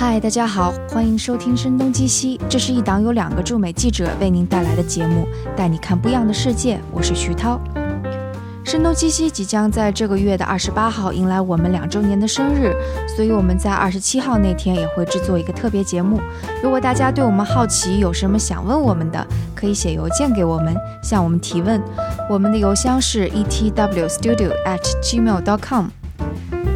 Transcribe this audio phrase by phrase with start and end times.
[0.00, 6.80] 嗨，大家好，欢迎收听《声东击西》，这是一档由两个驻美记者为您带来的节目，带你看不一样的世界。
[6.90, 7.60] 我是徐涛。
[8.64, 12.74] 声东击西即将在这个月的二十八号迎来我们两周年的生日，
[13.14, 16.18] 所以我们在二十七号那天也会制作一个特别节目。
[16.62, 21.78] 如果大家对我们好奇，有什么想问我们的，可以写邮件给我们，向我们提问。
[22.30, 25.99] 我们的邮箱是 etwstudio@gmail.com。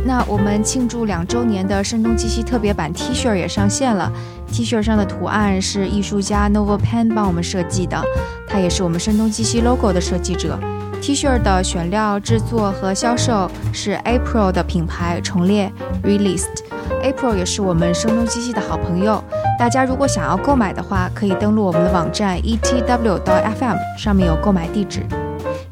[0.07, 4.13] 那我们庆祝两周年的声东击西特别版 T 恤也上线了。
[4.53, 8.01] T 恤上的图案是艺术家 Nova Pen 帮我们设计的，
[8.47, 10.59] 他也是我们声东击西 logo 的设计者。
[11.01, 16.63] T 恤的选料、制作和销售是 April 的品牌重列 Released。
[17.03, 19.23] April 也是我们声东击西的好朋友。
[19.59, 25.03] 大家如果想要购买的话，可以登录我们的网站 etw.fm，上面有购买地址。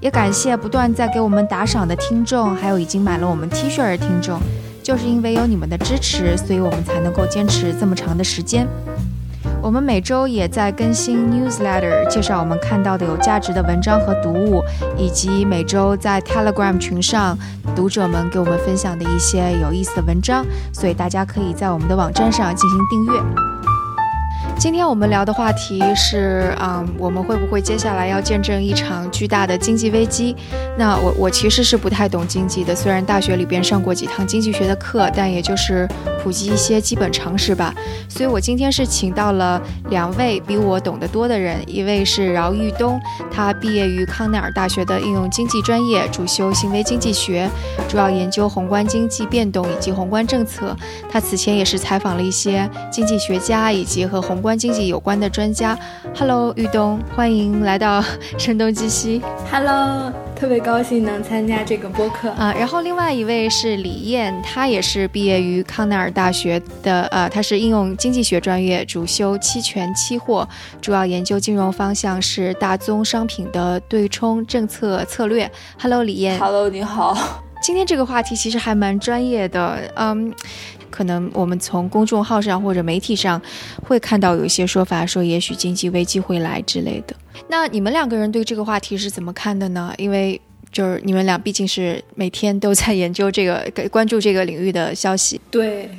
[0.03, 4.41] 也感谢不断在给我们打赏的听众，还有已经买了我们 T 恤的听众。
[4.83, 8.67] 就是因为有你们的支持，所以我们才能够坚持这么长的时间。
[9.63, 14.61] 我们每周也在更新 newsletter，介绍我们看到的有价值的文章和读物，
[14.99, 17.39] 以及每周在 Telegram 群上
[17.77, 20.45] 读者们给我们分享的一些有意思的文章。
[20.73, 23.72] 所以大家可以在我们的网站上进行订阅。
[24.63, 30.37] 今天我们聊的话题是，嗯，我们会不会接下来要见证一场巨大的经济危机？
[30.79, 35.89] 那我我其实是不太懂经济的，虽然大学里边上过几堂经济学的课，但也就是
[36.23, 37.75] 普及一些基本常识吧。
[38.09, 43.01] 所以我今天是请到了两位比我懂得多的人，一位是饶玉东，
[43.33, 47.51] 他毕业于康奈尔大学的应用经济专业，主修行为经济学，
[47.89, 50.77] 主要研究宏观经济变动以及宏观政策。
[51.11, 55.79] 他此前也是采访了一些经济学家以及和宏观经济有关的专家。
[56.17, 58.03] Hello，玉东，欢迎来到
[58.39, 59.23] 声东击西。
[59.51, 62.53] Hello，特别高兴能参加这个播客啊。
[62.59, 70.49] 然后另外一位是李燕，她也是毕业于康奈尔大学的，呃，她是应用经济学专业，主修期权期货，
[70.81, 75.51] 主要研究金融方向是大宗商品的对冲政策策略。
[75.81, 76.39] Hello，李燕。
[76.39, 77.17] Hello，你好。
[77.63, 80.33] 今天这个话题其实还蛮专业的，嗯。
[80.93, 83.41] 可能我们从公众号上或者媒体上
[83.83, 87.17] 会看到有一些说法，说也许经济危机会来之类的。
[87.49, 89.93] 那你们两个人对这个话题是怎么看的呢？
[89.97, 90.39] 因为
[90.71, 95.41] 就是你们俩毕竟是每天都在研究这个、关注这个领域的消息。
[95.51, 95.91] 对，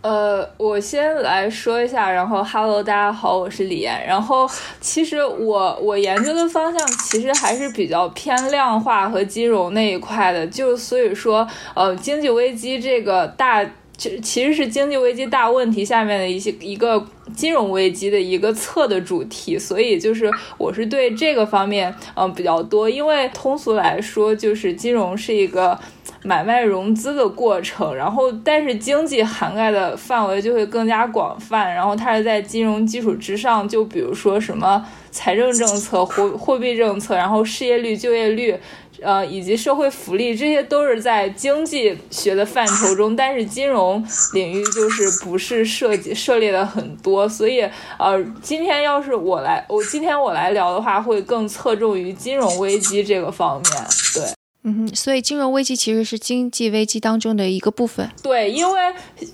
[0.00, 4.06] 呃，我先来说一下，然后 Hello，大家好，我是李岩。
[4.06, 4.48] 然后
[4.80, 13.66] 其实我我研究的方向其实还是比较偏量化和金融那一块的，就所以说，呃，经济危机这个大。
[14.00, 17.06] 其其实是经济危机大问题下面的一些一个
[17.36, 25.78] 金融危机的一个侧的主题，所以就是我是对这个方面嗯比较多，因为通俗来说就是金融是一个
[26.22, 38.58] 买卖融资的过程，然后但是经济涵盖的范围就会更加广泛，然后它是在金融基础之上，就比如说什么财政政策、货货币政策，然后失业率、就业率。
[39.02, 47.60] 呃，以及社会福利，这些都是在经济学的范畴中，但是金融领域就是不是涉及涉猎的很多，所以
[47.98, 53.72] 呃，今天要是我来，我今天我来聊的话，会更侧重于金融危机这个方面，
[54.14, 54.24] 对。
[54.62, 58.06] 嗯哼，所以金融危机其实是经济危机当中的一个部分。
[58.22, 58.78] 对，因为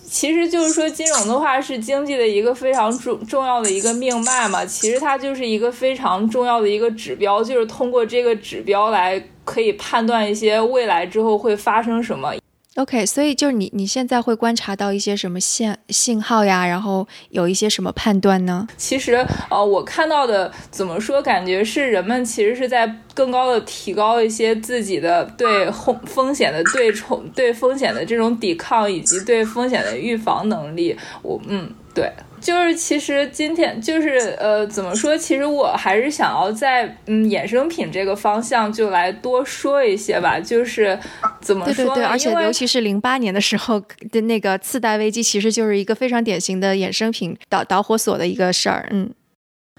[0.06, 12.34] 其实就是说金融的话是经济的一个非常重重要的一个命脉嘛，其实它就是一个非常重要的一个指标，就是通过这个指标来可以判断一些未来之后会发生什么。
[12.76, 18.68] OK，所以就是你你现在会观察到一些什么信信号呀，然后有一些什么判断呢？
[18.76, 30.94] 其实呃，我看到的怎么说，感觉是人们其实是在更高的提高一些自己的对风风险的对冲、对风险的这种抵抗以及对风险的预防能力。
[31.22, 32.12] 我嗯，对。
[32.46, 35.18] 就是其实今天就是呃怎么说？
[35.18, 40.38] 其实我还是想要在嗯衍生品这个方向就来多说一些吧。
[40.38, 40.96] 就是
[41.40, 41.74] 怎么说？
[41.74, 48.86] 对对对，而且尤其是零八年的时候的那个次贷危机，其实就是一个非常典型的衍生品导导火索的一个事儿。
[48.92, 49.10] 嗯，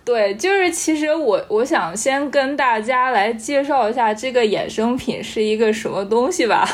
[0.04, 6.68] 对，就是其实我我想先跟大家来介绍一下这个衍生品是一个什么东西吧。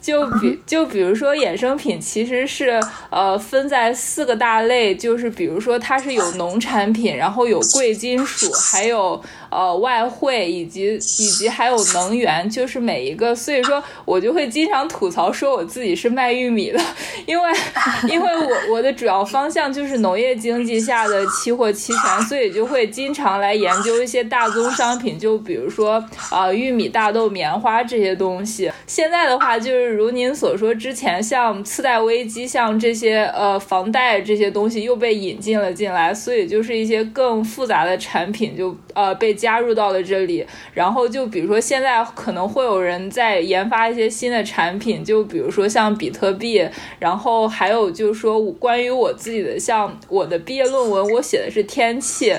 [0.00, 9.20] 就比就比如说衍生品其实是呃分在四个大类，就是比如说它是有农产品，然后有贵金属，还有
[9.56, 16.78] 呃外汇以及以及还有能源，就是每一个，所以说我就会经常吐槽说我自己是卖玉米的，
[17.24, 17.50] 因为
[18.12, 28.70] 因为我我的主要方向就是农业经济下的期货期权，所以就会经常来研究一些大宗商品，就比如说啊玉米、大豆、棉花这些东西。
[28.86, 40.44] 现在的话，就是如您所说，之前像次贷危机，像这些呃房贷这些东西又被引进了进来，所以就是一些更复杂的产品就呃被加加入到了这里。
[40.74, 46.68] 然后就比如说现在可能会有人在研发一些新的产品，就比如说像比特币。
[46.98, 52.34] 然后还有就是说关于我自己的，像我的毕业论文，我写的是天气。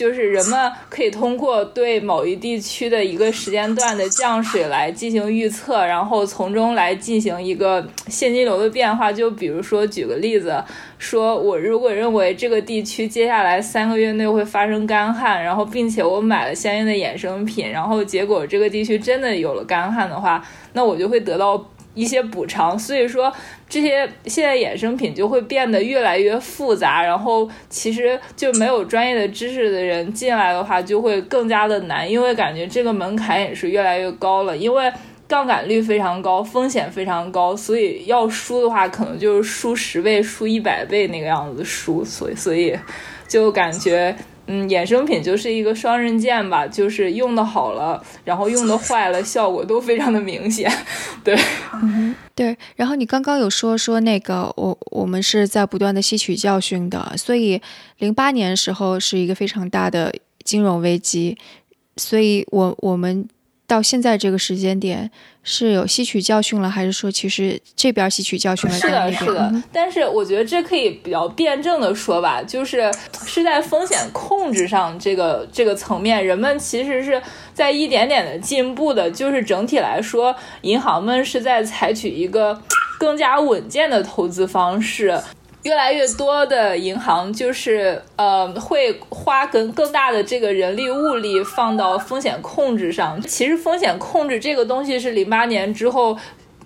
[0.00, 9.12] 就是人们可以通过对某一地区的一个时间段的降水来进行预测，然后从中来进行一个现金流的变化。
[9.12, 10.64] 就比如说，举个例子，
[10.96, 20.42] 说我如果认为这个地区接下来三个月内会发生干旱，然后并且我买了相应的衍生品，然后结果这个地区真的有了干旱的话，
[20.72, 21.62] 那我就会得到。
[21.94, 23.32] 一些补偿，所以说
[23.68, 34.92] 这些现在衍生品就会变得越来越复杂，然后其实就没有专业的知识的人进来的话，就会更加的难，因为感觉这个门槛也是越来越高了，因为
[35.26, 42.76] 杠杆率非常高，风险非常高，所以要输的话，可能就是输十倍、输一百倍那个样子输，所以所以
[43.28, 44.16] 就感觉。
[44.52, 50.68] 嗯，衍生品就是一个双刃剑吧，就是用的好了，然后用的坏了，效果都非常的明显。
[51.22, 51.38] 对，
[52.34, 52.56] 对。
[52.74, 57.62] 然后你刚刚有说说那个，我我们是在不断的吸取教训的，所以
[57.98, 60.12] 零八年时候是一个非常大的
[60.42, 61.38] 金融危机，
[61.96, 63.28] 所以我我们。
[63.70, 65.08] 到现在这个时间点
[65.44, 68.76] 是有吸取教训了，还是说其实这边吸取教训了？
[68.76, 69.62] 是的，是的。
[69.72, 72.92] 但是我觉得这可以比较辩证的说吧，就是
[73.24, 77.22] 是在风险控制上这个这个层面，人们其实是
[77.54, 79.08] 在一点点的进步的。
[79.08, 82.60] 就是整体来说，银行们是在采取一个
[82.98, 85.16] 更加稳健的投资方式。
[85.62, 93.20] 越来越多的银行就是呃会花更更大的这个人力物力放到风险控制上。
[93.22, 96.16] 其实风险控制这个东西是零八年之后，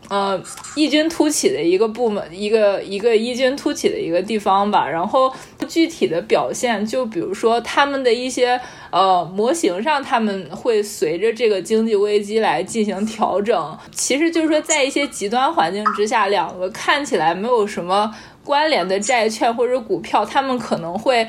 [0.09, 0.41] 呃
[0.77, 4.89] 异军突起的一个部门，一个一个异军突起的一个地方吧。
[4.89, 5.33] 然后
[5.67, 8.61] 具体的表现，就比如说他们的一些
[8.93, 13.77] 呃模型上，他们会随着这个经济危机来进行调整。
[13.91, 18.15] 其实就是说，在一些极端环境之下，两个看起来没有什么。
[18.45, 21.27] 关联的债券或者股票，他们可能会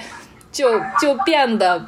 [0.52, 1.84] 就就变得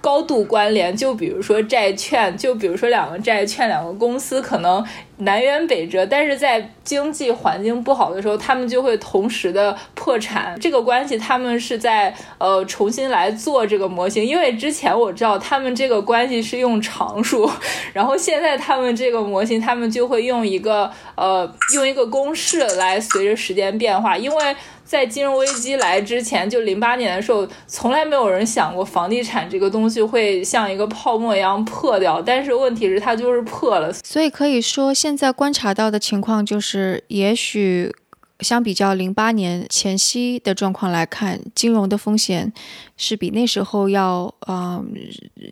[0.00, 0.94] 高度关联。
[0.96, 4.84] 就比如说债券，就比如说两个债券，两个公司可能。
[5.20, 10.58] 南辕北辙，但是在经济环境不好的时候，他们就会同时的破产。
[10.60, 17.50] 这个关系，他们是在呃重新来做这个模型，因为之前我知道他们这个关系是用常数，
[17.92, 24.56] 然后现在他们这个模型，他们就会用一个呃用一个公式来随着时间变化，因为。
[24.82, 32.20] 在金融危机来之前，就零八年的时候，从来没有人想过房地产这个东西会像一个泡沫一样破掉。
[32.20, 33.92] 但是问题是，它就是破了。
[34.04, 37.94] 所以可以说，现在观察到的情况就是，也许
[38.40, 42.52] 相比较零八年前夕的状况来看，金融的风险
[42.96, 44.92] 是比那时候要，嗯，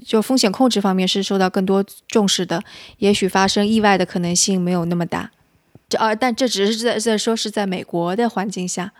[0.06, 2.62] 就风险控制方面是受到更多重视的。
[2.99, 5.31] 也许发生意外的可能性没有那么大。
[5.88, 8.93] 这啊，但这只是在在说是在美国的环境下。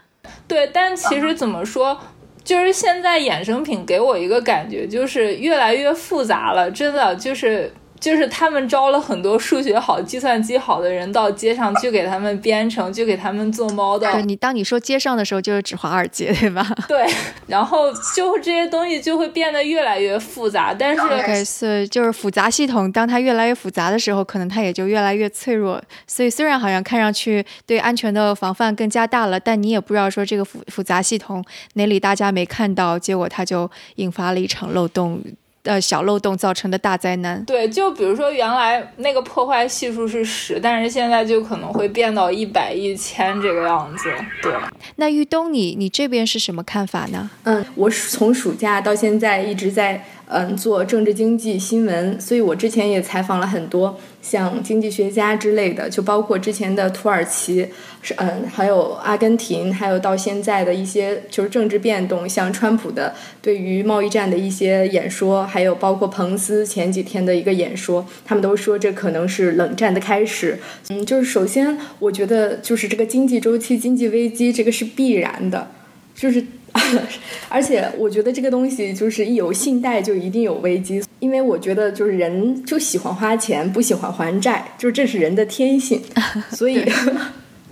[0.47, 1.99] 对，但其实怎么说，
[2.45, 7.73] 就是现在衍生品给我一个感觉，就是越来越复杂了，真的就是。
[8.01, 14.13] 就是他们招了很多数学好、计算机好的人到街上去给他们编程，就给他们做 model。
[14.13, 16.67] 对你当你说街上的时候，就是指华尔街，对吧？
[16.87, 17.07] 对，
[17.47, 20.73] 然后就这些东西就会变得越来越复杂。
[20.73, 25.83] 但是，OK，是就是复杂系统，当它越来越复杂的时候，可能它也就越来越脆弱。
[26.07, 31.45] 所以虽然好像看上去对安全的防范更加大了，但你也不知道说这个复复杂系统
[31.75, 35.21] 哪里大家没看到，结果它就引发了一场漏洞。
[35.69, 37.45] 呃，小漏洞造成的大灾难。
[37.45, 44.11] 对，就比如说原来那个破坏系数是十，但是现在就可能会变到一百、一千这个样子。
[44.43, 44.53] 对，
[44.97, 47.31] 那玉东，你你这边是什么看法呢？
[47.45, 50.03] 嗯，我从暑假到现在一直在。
[50.31, 53.99] 嗯，做政治经济新闻，所以我之前也采访了很多
[54.29, 57.67] 像经济学家之类的，就包括之前的土耳其，
[58.03, 70.59] 是嗯，还有阿根廷，还有到现在的一些就是政治变动，像川普的对于贸易战的一些演说，还有包括彭斯前几天的一个演说，他们都说这可能是冷战的开始。
[70.91, 75.69] 嗯，就是首先我觉得就是这个经济周期、经济危机这个是必然的，
[76.15, 76.45] 就是。
[77.49, 86.01] 而且我觉得这个东西就是一有信贷就一定有危机，因为我觉得就是人就喜欢花钱，不喜欢还债，就是这是人的天性，
[86.51, 86.85] 所以。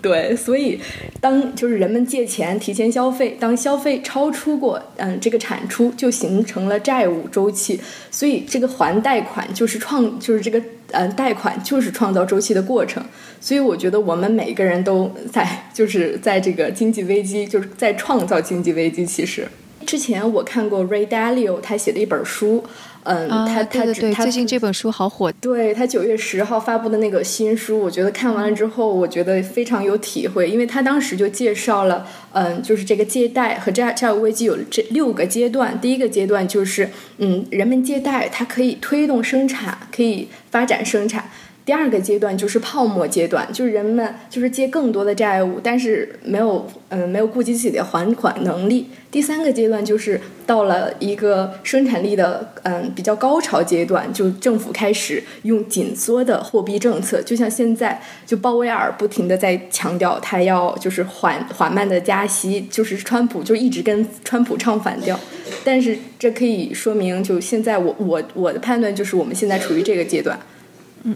[0.02, 0.78] 对，所以
[1.20, 7.80] 当就是人们借钱提前消费，当消费超出过嗯这个产出，就形成了债务周期。
[8.08, 10.62] 所以这个还贷款就是创，就是这个
[10.92, 13.02] 嗯贷款就是创造周期的过程。
[13.40, 19.04] 所以我觉得我们每个人都在就是在这个经济危机，就是在创造经济危机。
[19.04, 19.48] 其实
[19.84, 22.62] 之前我看过 Ray Dalio 他写的一本书。
[23.06, 25.30] 嗯，他他他最近这本书好火。
[25.40, 35.80] 对他九月十号发布的那个新书，我觉得看完了之后，我觉得非常有体会，因为他当时就介绍了，嗯，就是这个借贷和债债务危机有这六个阶段。
[35.80, 41.30] 第一个阶段就是，嗯，人们借贷，它可以推动生产，可以发展生产。
[41.66, 48.86] 第二个阶段就是泡沫阶段，就是人们就是借更多的债务，但是没有嗯没有顾及自己的还款能力。
[49.10, 65.18] 第三个阶段就是到了一个生产力的嗯比较高潮阶段，就政府开始用紧缩的货币政策，就像现在就鲍威尔不停的在强调他要就是缓缓慢的加息，就是川普就一直跟川普唱反调，
[65.64, 70.38] 但是这可以说明就现在我我我的判断就是我们现在处于这个阶段。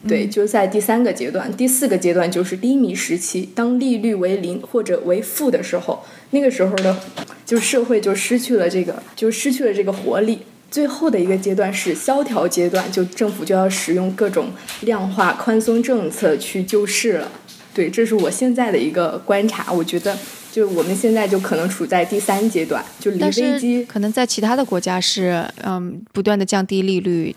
[0.06, 6.99] 对，就在第三个阶段，第四个阶段就是低迷时期，当利率为零或者为负的时候，那个时候呢，
[7.44, 10.40] 就社会就失去了这个，就失去了这个活力。
[10.70, 14.50] 最后的一个阶段是萧条阶段，就政府就要使用各种
[14.82, 17.32] 量化宽松政策去救市了。
[17.75, 19.73] 对，这是我现在的一个观察。
[19.73, 20.16] 我觉得，
[20.52, 27.35] 就我们现在就可能处在第三阶段，就离危机可能在其他的国家是嗯，不断的降低利率。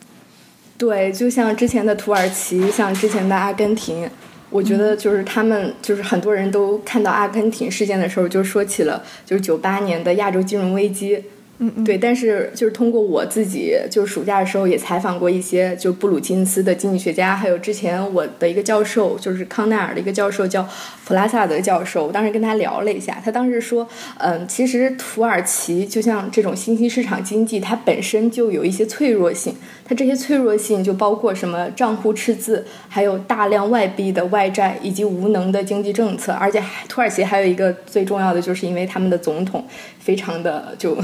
[0.84, 4.10] 对，就像之前的土耳其，像之前的阿根廷，
[4.50, 11.24] 我觉得就是他们，就是很多人都看到阿根廷事件的时候，就说起了就是九八年的亚洲金融危机。
[11.60, 20.68] 嗯，对，但是就是通过我自己，就是暑假的时候也采访过一些，就布鲁金斯的经济学家，还有之前我的一个教授，就是康奈尔的一个教授叫
[21.06, 23.88] 普拉萨德教授，我当时跟他聊了一下，他当时说，
[24.18, 29.56] 嗯，其实土耳其就像这种新兴市场经济，它本身就有一些脆弱性，
[29.94, 39.66] 它这些脆弱性就包括什么账户赤字，还有大量外币的外债以及无能的经济政策，而且土耳其还有一个最重要的，就是因为他们的总统
[40.00, 40.98] 非常的就。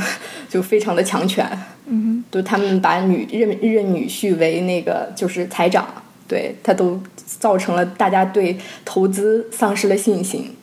[0.49, 1.47] 就非常的强权，
[1.85, 5.87] 嗯哼，就他们把女认认女婿为那个就是财长，
[6.27, 10.55] 对他都造成了大家对投资丧失了信心，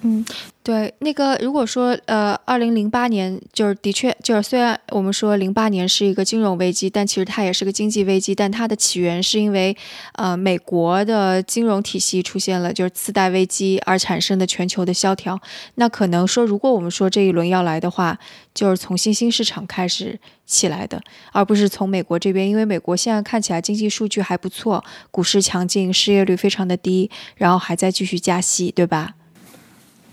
[0.00, 0.24] 嗯。
[0.64, 8.32] 对，那个如果说呃，二零零八年就是的确就是虽然我们说零八年是一个金融危机，但其实它也是个经济危机。
[8.32, 9.76] 但它的起源是因为
[10.14, 15.36] 呃美国的金融体系出现了就是次贷危机而产生的全球的萧条。
[15.74, 18.16] 那可能说如果我们说这一轮要来的话，
[18.54, 20.16] 就是从新兴市场开始
[20.46, 21.02] 起来的，
[21.32, 29.14] 而不是从美国这边，因为美国现在看起来经济数据还不错，股市强劲，失业率非常的低，然后还在继续加息，对吧？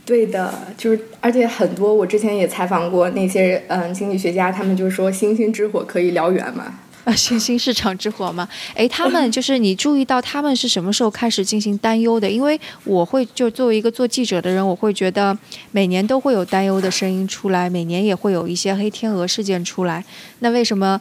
[0.09, 12.27] 对的，就是而且很多，我之前也采访过那些嗯经济学家，他们就说星星之火可以燎原嘛，啊，新兴市场之火嘛，哎，他们就是你注意到他们是什么时候开始进行担忧的？
[12.27, 15.37] 因为我会就作为一个做记者的人，我会觉得
[15.69, 20.03] 每年都会有担忧的声音出来，每年也会有一些黑天鹅事件出来。
[20.39, 20.99] 那为什么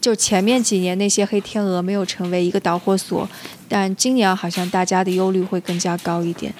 [0.00, 3.28] 就前面几年那些黑天鹅没有成为一个导火索，
[3.68, 6.50] 但今年好像大家的忧虑会更加高一点？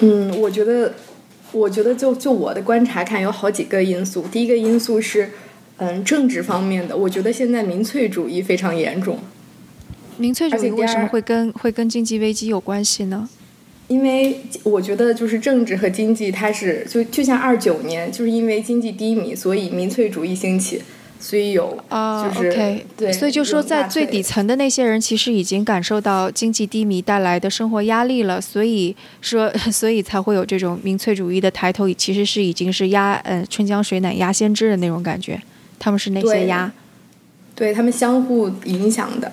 [0.00, 0.94] 嗯，我觉得，
[1.52, 4.26] 我觉得就就我的观察看，有好几个因素。
[4.30, 5.30] 第一个因素是，
[5.78, 6.96] 嗯，政治方面的。
[6.96, 9.18] 我觉得现在民粹主义非常严重。
[10.18, 13.28] 民粹主义为什么会跟会跟经济危机有关系呢？
[13.88, 20.82] 因为我觉得就是政治和经济，它是就就像二九年，就是因为经济低迷，所以民粹主义兴起。
[21.18, 35.40] 所以有啊，OK，对，所以就说在最底层的那些人，其实已经感受到经济低迷带来的生活压力了，所以说， 所以才会有这种民粹主义的抬头，其实是已经是压，呃，春江水暖鸭先知的那种感觉，
[35.78, 36.70] 他们是那些鸭，
[37.54, 39.32] 对他们相互影响的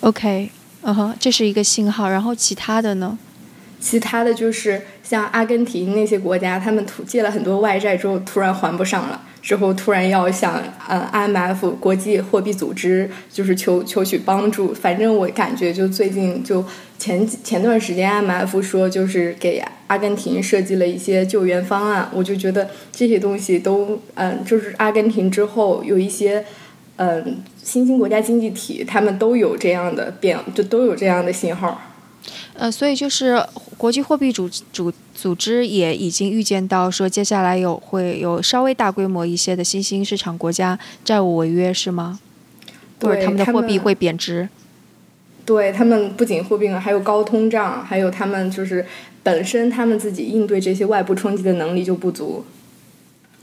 [0.00, 0.50] ，OK，
[0.82, 3.18] 嗯哼，这是一个信号，然后其他的呢？
[3.80, 9.22] 其他的就是像阿根廷那些国家，他们突借了很多外债之后，突然还不上了。
[9.48, 16.62] 之后突然要向呃 IMF 国际货币组织就是求求取帮助，反正我感觉就最近就
[16.98, 26.44] 前前段时间 IMF 说就是给阿根廷设计了一些救援方案，我就觉得这些东西都嗯就是阿根廷之后有一些
[26.96, 31.80] 嗯新兴国家经济体，他们都有这样的变，就都有这样的信号。
[32.52, 33.42] 呃，所以就是
[33.78, 42.20] 国际货币组组组织也已经预见到，说接下来有会有稍微大规模一些的新兴市场国家债务违约，是吗？
[43.00, 44.48] 或者他们的货币会贬值。
[45.44, 48.86] 对他们不仅货币还有高通胀，还有他们就是
[49.24, 52.44] 本身他们自己应对这些外部冲击的能力就不足。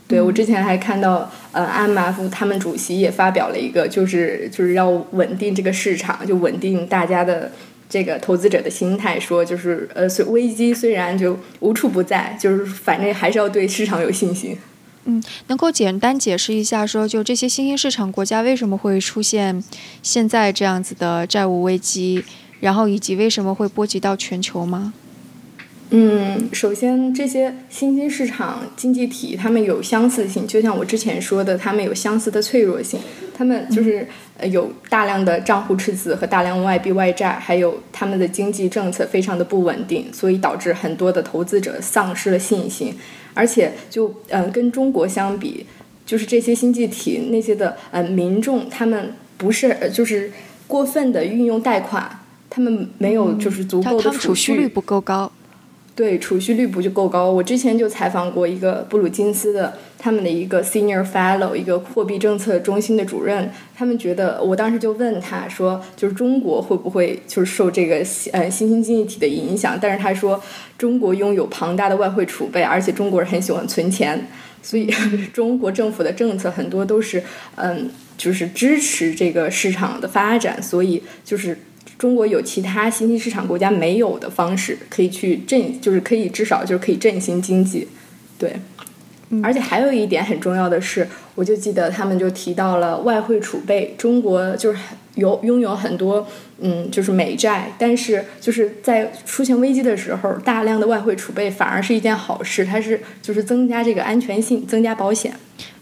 [0.08, 7.52] 对我之前还看到，呃，IMF 他们主席也发表了一个，就是就是要稳定这个市场，就稳定大家的
[7.90, 14.58] 这个投资者的心态，说就是呃，虽危机虽然就无处不在，就是反正还是要对市场有信心。
[15.06, 19.64] 嗯，能够简单解释一下，说就这些新兴市场国家为什么会出现
[20.02, 22.24] 现在这样子的债务危机，
[22.60, 24.94] 然后以及为什么会波及到全球吗？
[25.92, 33.00] 嗯，首先这些新兴市场经济体，它们有相似性，就像我之前说的，它们有相似的脆弱性。
[33.38, 42.96] 他们就是呃有大量的账户赤字和大量外币外债，还有他们的经济政策非常的不稳定，所以导致很多的投资者丧失了信心。
[43.34, 45.66] 而且就嗯，跟中国相比，
[46.06, 50.32] 就是这些经济体那些的呃民众，他们不是就是
[50.68, 52.10] 过分的运用贷款，
[52.50, 55.30] 他们没有就是足够的储蓄率不够高。
[55.96, 57.32] 对，储蓄率不就够高？
[57.32, 69.80] 我之前就采访过一个布鲁金斯的他们的一个 senior fellow，一个货币政策中心的主任，他们觉得，我当时就问他说，就是中国会不会就是受这个呃新兴经济体的影响？
[69.82, 70.44] 但是他说，
[70.78, 74.28] 中国拥有庞大的外汇储备，而且中国人很喜欢存钱，
[74.62, 74.88] 所以
[75.32, 77.24] 中国政府的政策很多都是
[77.56, 81.58] 嗯，就是支持这个市场的发展，所以就是。
[81.98, 87.88] 中国有其他新兴市场国家没有的方式，可以去振，就是可以至少就是可以振兴经济，
[88.38, 88.54] 对。
[89.42, 94.80] 而且还有一点很重要的是，我就记得他们就提到了外汇储备，中国就是
[95.16, 96.26] 有拥有很多
[96.60, 105.34] 嗯，就是美债，但是就是在出现危机的时候，大量的外汇储备反而是一件好事，它是就是增加这个安全性，增加保险。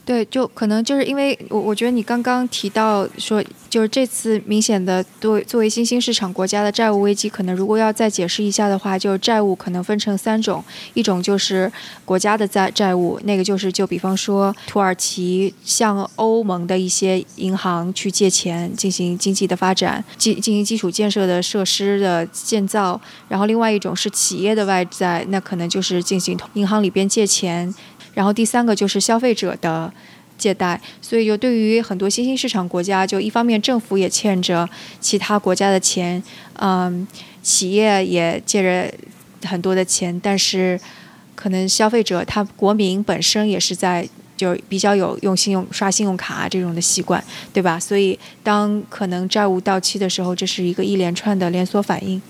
[0.06, 10.62] 对，就可能就是因为我我觉得你刚刚提到说，就是这次明显的对作为新兴市场国家的债务危机，可能如果要再解释一下的话，就债务可能分成三种，
[10.94, 11.72] 一种就是
[12.04, 27.74] 国家的债债务，那个就是就比方说土耳其向欧盟的一些银行去借钱进行经济的发展，进进行基础建设的设施的建造，然后另外一种是企业的外债，那可能就是进行银行里边借钱。
[28.14, 29.92] 然后第三个就是消费者的
[30.44, 34.68] 借贷，所以就对于很多新兴市场国家，就一方面政府也欠着
[35.00, 36.22] 其他国家的钱，
[36.60, 37.08] 嗯，
[37.42, 38.94] 企业也借着
[39.48, 40.78] 很多的钱，但是
[41.34, 47.80] 可能消费者他国民本身也是在就比较有用信用刷信用卡这种的习惯，对吧？
[47.80, 52.22] 所以当可能债务到期的时候，这是一个一连串的连锁反应。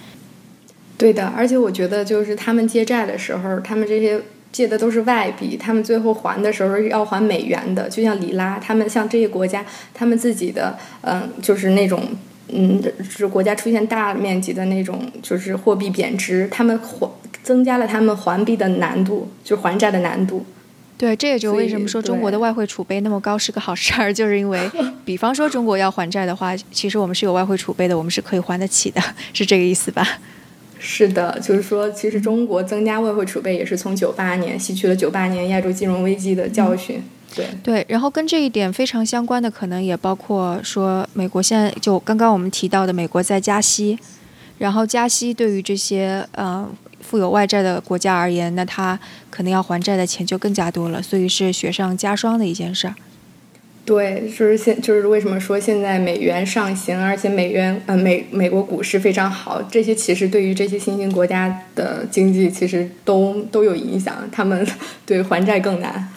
[1.00, 4.22] 对的，而且我觉得就是他们借债的时候，他们这些。
[4.54, 12.02] 借的都是外币，他们最后还的时候要还美元的，就像里拉，他们像这些国家，他们自己的，嗯，就是那种，
[12.50, 17.10] 嗯，就是国家出现大面积的那种，就是货币贬值，他们还
[17.42, 20.46] 增加了他们还币的难度，就是还债的难度。
[20.96, 24.70] 对，这也就为什么说中国的外汇储备那么高是个好事儿，就是因为，
[25.04, 29.02] 比方说中国要还债的话，其实我们是有外汇储备的，我们是可以还得起的，
[29.34, 30.08] 是这个意思吧？
[30.86, 37.02] 是的，就是说，其实中国增加外汇储备也是从九八年吸取了九八年亚洲金融危机的教训。
[37.34, 43.98] 对对，然后跟这一点非常相关的，可能也包括说，美国现在就刚刚我们提到的，美国在加息，
[44.58, 46.70] 然后加息对于这些呃
[47.00, 52.96] 富有外债的国家而言，那他可能要还债的钱就更加多了，所以是雪上加霜的一件事儿。
[53.86, 64.66] 对，就是现就是为什么说现在美元上行，而且美元呃美美国股市非常好，这些其实对于这些新兴国家的经济其实都都有影响，他们
[65.06, 66.10] 对还债更难。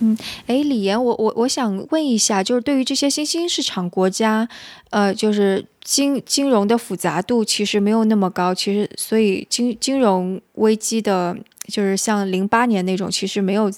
[0.00, 0.14] 嗯，
[0.46, 4.46] 哎，李岩，我我我想问一下，就是对于这些新兴市场国家，
[4.90, 11.34] 呃，就是金金融的复杂度其实没有那么高，其实所以金金融危机的，
[11.68, 13.70] 就是像零八年那种，其实没有。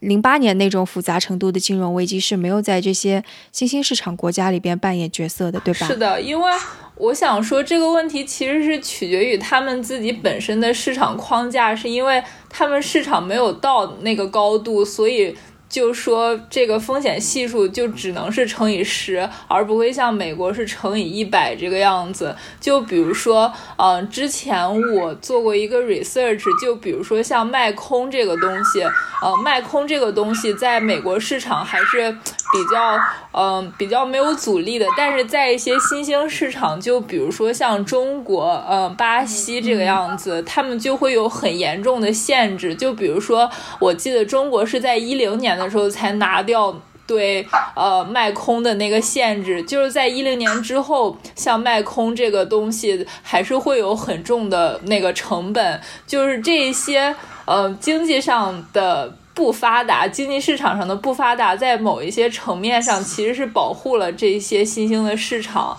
[0.00, 3.22] 零八年那种复杂程度的金融危机是没有在这些
[3.52, 5.86] 新兴市场国家里边扮演角色的，对吧？
[5.86, 6.50] 是的，因为
[6.96, 15.36] 我想说这个问题其实是取决于他们自己本身的市场框架，是因为他们市场没有到那个高度，所以。
[15.70, 22.34] 就说这个风险系数就只能是乘以十，而不会像美国是乘以一百这个样子。
[22.60, 28.82] 就比如说，嗯，之前我做过一个 research，就比如说像卖空这个东西，
[29.22, 32.98] 呃，卖空这个东西在美国市场还是比较，
[33.32, 34.84] 嗯，比较没有阻力的。
[34.96, 42.74] 但是在一些新兴市场，就比如说像中国，嗯，巴西这个样子，他们就会有很严重的限制。
[42.74, 45.59] 就比如说，我记得中国是在一零年。
[45.60, 46.74] 的时候才拿掉
[47.06, 65.76] 对呃卖空的那个限制，就是在一零年之后，像卖空这个东西还是会有很重的那个成本，就是这些呃经济上的不发达，经济市场上的不发达，在某一些层面上其实是保护了这些新兴的市场。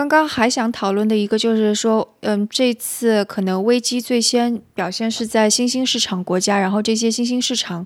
[0.00, 7.84] 刚刚还想讨论的一个就是说，嗯，这次可能危机最先表现是在新兴市场国家，然后这些新兴市场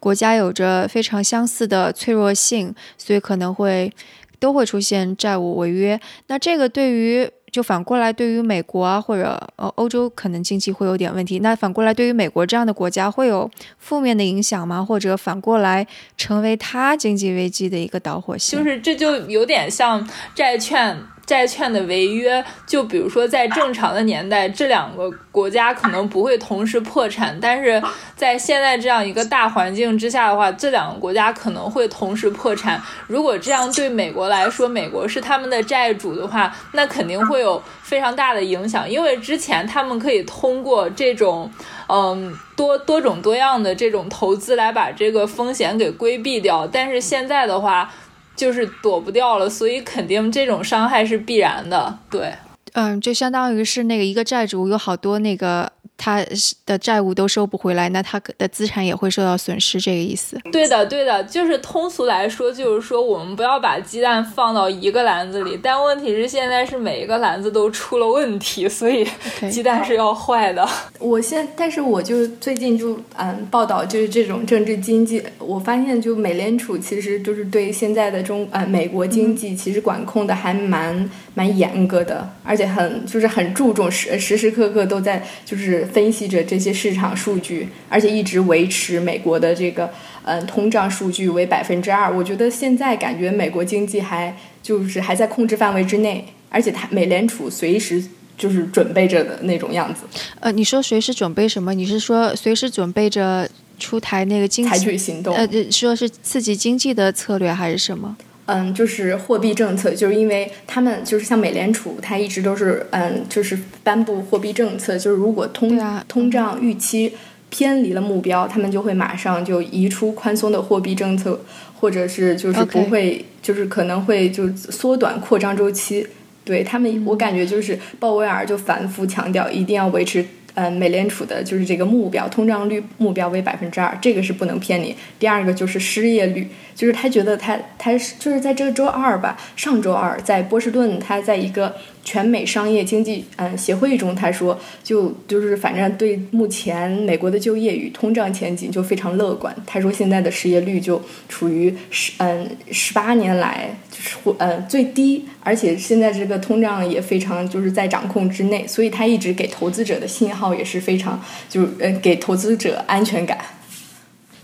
[0.00, 3.92] 国家有着非常相似的脆弱性，所以可能会
[4.40, 6.00] 都会出现债务违约。
[6.26, 11.38] 那这个对于就反过来，对于美国啊或者呃欧洲可能经济会有点问题。
[11.38, 13.48] 那反过来，对于美国这样的国家会有
[13.78, 14.84] 负面的影响吗？
[14.84, 18.58] 或者反过来成为它经济危机的一个导火线？
[18.58, 20.98] 就是这就有点像债券。
[21.32, 27.82] 债券的违约，就比如说在正常的年代，这两个国家可能不会同时破产，但是
[28.14, 32.78] 在现在这样一个大环境之下的话，这两个国家可能会同时破产。
[33.06, 41.50] 如果这样对美国来说，美国是他们的债主的话，那肯定会有非常大的影响，因为之前他们可以通过这种，
[41.88, 47.90] 嗯，多多种多样的这种投资来把这个风险给规避掉，但是现在的话。
[48.34, 51.98] 就是躲不掉了，所以肯定这种伤害是必然的。
[52.10, 52.34] 对，
[52.72, 55.72] 嗯，就相当于是那个一个债主有好多那个。
[56.02, 56.20] 他
[56.66, 60.36] 的债务都收不回来，那他的资产也会受到损失，这个意思。
[60.50, 65.56] 对的，对的，就是通俗来说，就是说我们不要把鸡蛋放到一个篮子里。
[65.62, 69.06] 但问题是，现在是每一个篮子都出了问题，所以
[69.48, 70.68] 鸡蛋是要坏的。
[70.98, 85.86] 我现，但是我就最近就嗯报道就是这种政治经济，我发现就美联储其实就是对现在的中呃美国经济其实管控的还蛮蛮严格的，而且很就是很注重时时时刻刻都在就是。
[85.92, 89.90] 分析着这些市场数据，而且一直维持美国的这个
[90.24, 92.12] 嗯通胀数据为百分之二。
[92.12, 98.02] 我觉得现在感觉美国经济还就是还在控制范围之内，而且它美联储随时
[98.36, 100.02] 就是准备着的那种样子。
[100.40, 101.74] 呃，你说随时准备什么？
[101.74, 105.34] 你是说随时准备着出台那个经采取行动？
[105.36, 108.16] 呃，说是刺激经济的策略还是什么？
[108.52, 117.14] 嗯，就是货币政策，就是因为他们就是像美联储，它一直都是嗯，就是颁布货币政策，就是如果通通胀预期
[117.48, 121.40] 偏离了目标，他们就会马上就移出宽松的货币政策，
[121.80, 126.06] 或者是就是不会，就是可能会就缩短扩张周期。
[126.44, 130.26] 对他们，我感觉就是鲍威尔就反复强调，一定要维持。
[130.54, 134.94] 嗯，美联储的就是这个目标，通胀率目标为百分之二，这个是不能骗你。
[135.18, 141.74] 第二个就是失业率，就是他觉得他他是就是在这个周二吧，上周二在波士顿，他在一个。
[142.04, 149.54] 全美商业经济嗯协会中，他说就就是反正对目前美国的就业与通胀前景就非常乐观。
[149.66, 163.38] 他说现在的失业率就处于十嗯十八年来就是嗯最低，而且现在这个通胀也非常就是在掌控之内，所以他一直给投资者的信号也是非常就是嗯给投资者安全感。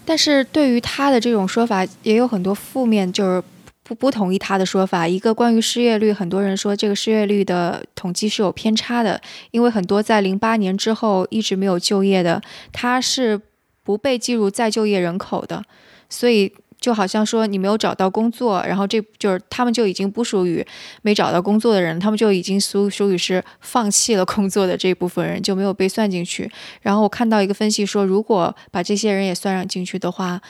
[0.04, 3.42] 但是对于他的这种说法也有很多负面，就是。
[3.88, 5.08] 不不同意他的说法。
[5.08, 9.18] 一个关于失业率，很多人说这个失业率的统计是有偏差的，
[9.50, 13.40] 因为很多在零八年之后一直没有就业的，他是
[13.82, 15.64] 不被计入再就业人口的。
[16.10, 20.64] 所以就好像说你没有找到工作，然后这就是他们就已经不属于
[21.00, 26.50] 没找到工作的人，他们就已经属属于是放弃了工作的这部分人就没有被算进去。
[26.82, 30.40] 然后我看到一个分析说，如果把这些人也算上进去的话。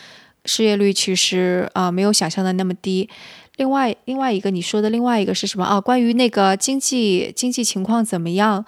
[0.48, 3.08] 失业率其实啊没有想象的那么低。
[3.56, 5.80] 另外，另外一个你说的另外一个是什么啊？
[5.80, 8.64] 关于那个经济经济情况怎么样？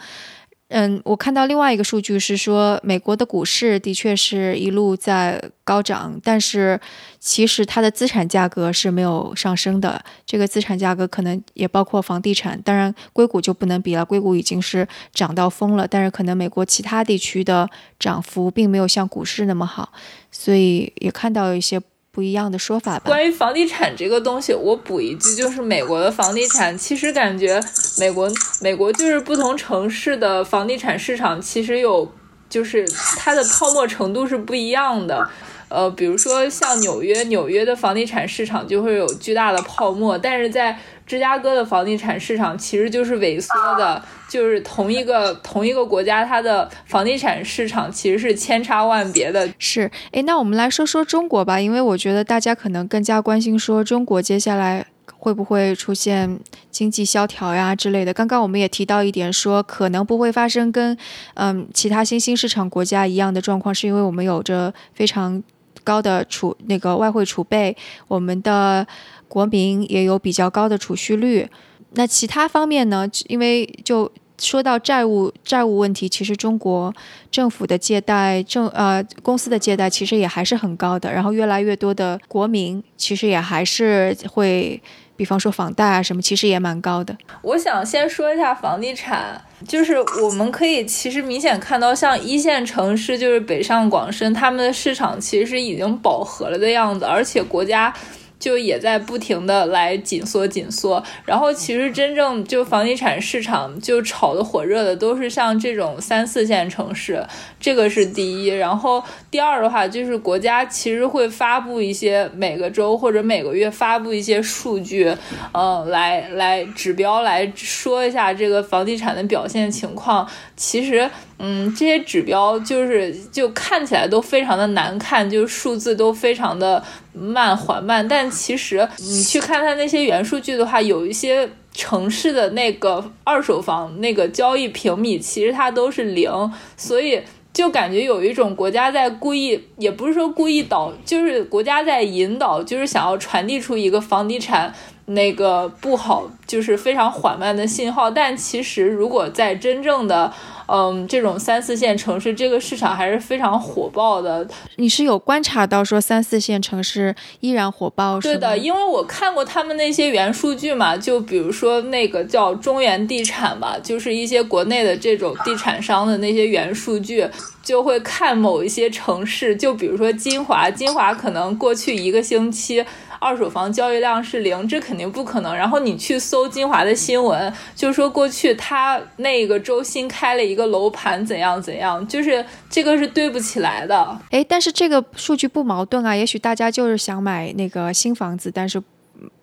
[0.72, 6.80] 嗯，我看到另外一个数据是说，美国的股市的确是一路在高涨，但是
[7.18, 10.00] 其实它的资产价格是没有上升的。
[10.24, 15.88] 这个资产价格可能也包括房地产，当然硅谷就不能比了，硅谷已经是涨到疯了。
[15.88, 19.92] 但是可能美国其他地区的涨幅并没有像股市那么好，
[20.30, 21.80] 所以也看到一些。
[22.12, 23.02] 不一样的说法吧。
[23.06, 27.60] 关于房地产这个东西，我补一句，就是美国的房地产，其实感觉
[27.98, 32.12] 美国美国就是不同城市的房地产市场，其实有
[32.48, 32.84] 就是
[33.18, 35.28] 它的泡沫程度是不一样的。
[35.68, 49.46] 呃，比如说像纽约，纽约的房地产市场就会有巨大的泡沫，但是在芝加哥的房地产市场其实就是萎缩的，就是同一个 同一个国家，它的房地产市场其实是千差万别的。
[49.58, 54.86] 是，诶，那我们来说说中国吧，因为我觉得大家可能更加关心说中国接下来
[55.18, 56.38] 会不会出现
[56.70, 58.14] 经济萧条呀之类的。
[58.14, 60.96] 刚刚我们也提到一点，说可能不会发生跟
[61.34, 65.42] 嗯其他新兴市场国家一样的状况，是因为我们有着非常。
[65.82, 67.74] 高的储那个外汇储备，
[68.06, 68.86] 我们的
[69.28, 71.48] 国民也有比较高的储蓄率。
[71.92, 73.08] 那其他方面呢？
[73.28, 76.94] 因为就说到债务债务问题，其实中国
[77.30, 81.12] 政府的借贷政呃公司的借贷其实也还是很高的。
[81.12, 84.80] 然后越来越多的国民其实也还是会。
[85.16, 87.14] 比方说房贷啊什么，其实也蛮高的。
[87.42, 97.92] 我想先说一下房地产，就是我们可以其实明显看到，像一线城市，就是北上广深，他们的市场其实已经饱和了的样子，而且国家。
[98.40, 107.22] 就也在不停的来紧缩紧缩，然后其实真正就房地产市场就炒的火热的都是像这种三四线城市，
[107.60, 108.48] 这个是第一。
[108.48, 115.14] 然后第二的话就是国家其实会发布一些每个周或者每个月发布一些数据，
[115.52, 120.26] 嗯，来来指标来说一下这个房地产的表现情况。
[120.56, 121.08] 其实。
[121.42, 128.06] 嗯，这些指标就是就看起来都非常的难看，就是数字都非常的慢缓慢。
[128.06, 144.72] 但其实你去看它那些原数据的话，有一些城市的那个二手房那个交易平米，其实它都是零，所以就感觉有一种国家在故意，也不是说故意导，就是国家在引导，就是想要传递出一个房地产
[145.06, 148.10] 那个不好，就是非常缓慢的信号。
[148.10, 150.32] 但其实如果在真正的
[150.72, 154.46] 嗯，这种三四线城市这个市场还是非常火爆的。
[154.76, 158.20] 你是有观察到说三四线城市依然火爆？
[158.20, 167.28] 对的，因为我看过他们那些原数据嘛，就比如说那个叫中原地产吧，就是一些国内的这种地产商的那些原数据，
[167.64, 172.84] 就会看某一些城市，就比如说金华，金华可能过去一个星期。
[173.20, 175.54] 二手房交易量是零，这肯定不可能。
[175.54, 184.18] 然后你去搜金华的新闻，就是说过去他那个周新开了一个楼盘，怎样怎样，就是这个是对不起来的。
[184.30, 186.16] 哎，但是这个数据不矛盾啊。
[186.16, 188.82] 也许大家就是想买那个新房子，但是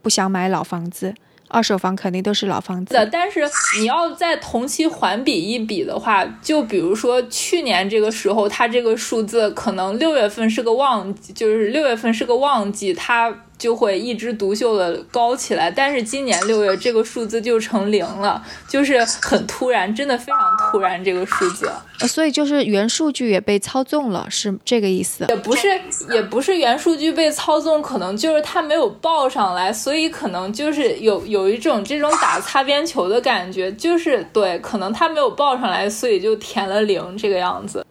[0.02, 1.14] 不想买老房子。
[1.50, 13.34] 二手房肯定都是老房子，但是你要在同期环比一比的话，就比如说去年这个时候，它这个数字可能六月份是个旺季，就是六月份是个旺季，它。
[13.58, 21.72] 就会一枝独秀的高起来，但是今年六月这个数字就成零了，就是很突然，真的非常突然这个数字。
[22.08, 25.26] 所以就是原数据也被操纵了，是这个意思？
[25.30, 25.68] 也不是，
[26.14, 37.84] 也不是原数据被操纵，可能就是它没有报上来，所以可能就是有有一种这种打擦边球的感觉，就是对，可能它没有报上来，所以就填了零这个样子。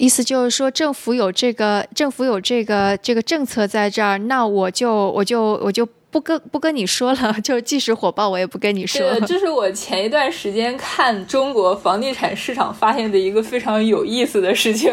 [0.00, 9.20] 意思就是说，政府有这个，政府有这个这个政策在这儿，那我就我就我就不跟不跟你说了， 就即使火爆，我也不跟你说。
[9.26, 14.90] 这是我前一段时间看中国房地产市场发现的一个非常有意思的事情。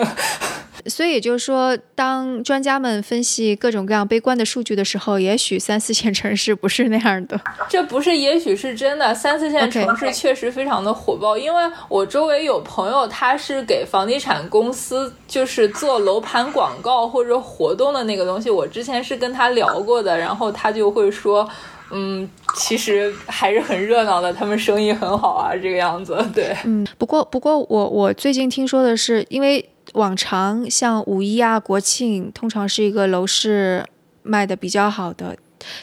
[0.87, 7.39] 所以也就是说，当专家们分析各种各样悲观的数据的时候，也许三四线城市不是那样的。
[7.67, 9.13] 这不是，也许是真的。
[9.13, 18.49] 三四线城市确实非常的火爆，因为我周围有朋友，他是给房地产公司就是做楼盘广告或者活动的那个东西。
[18.49, 21.47] 我之前是跟他聊过的，然后他就会说，
[21.91, 26.17] 嗯，其实还是很热闹的，他们生意很好啊，这个样子。
[26.33, 29.69] 对，嗯，不过不过我我最近听说的是，因为。
[29.97, 33.83] 往常像五一啊、国庆，通常是一个楼市
[34.21, 35.35] 卖的比较好的，